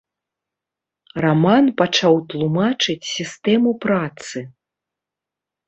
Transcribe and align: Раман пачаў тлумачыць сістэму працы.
Раман 1.25 1.65
пачаў 1.83 2.15
тлумачыць 2.35 3.09
сістэму 3.13 3.77
працы. 3.87 4.37